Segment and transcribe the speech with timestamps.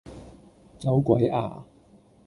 [0.79, 1.63] 走鬼吖